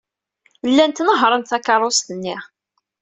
Llant 0.69 1.01
nehhṛent 1.05 1.49
takeṛṛust-nni. 1.53 2.35